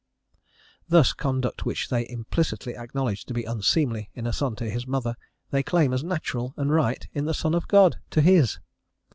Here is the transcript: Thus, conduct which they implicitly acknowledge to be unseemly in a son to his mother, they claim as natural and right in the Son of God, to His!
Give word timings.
Thus, 0.87 1.13
conduct 1.13 1.63
which 1.63 1.89
they 1.89 2.09
implicitly 2.09 2.75
acknowledge 2.75 3.23
to 3.27 3.35
be 3.35 3.43
unseemly 3.43 4.09
in 4.15 4.25
a 4.25 4.33
son 4.33 4.55
to 4.55 4.67
his 4.67 4.87
mother, 4.87 5.15
they 5.51 5.61
claim 5.61 5.93
as 5.93 6.03
natural 6.03 6.55
and 6.57 6.71
right 6.71 7.07
in 7.13 7.25
the 7.25 7.35
Son 7.35 7.53
of 7.53 7.67
God, 7.67 7.97
to 8.09 8.21
His! 8.21 8.57